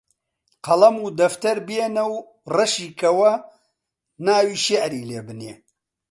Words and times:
قەڵەم 0.65 0.95
و 0.99 1.07
دەفتەر 1.19 1.57
بێنە 1.67 2.03
و 2.13 2.15
ڕەشی 2.55 2.89
کەوە 3.01 3.31
ناوی 4.25 4.61
شیعری 4.65 5.07
لێ 5.09 5.19
بنێ 5.27 5.53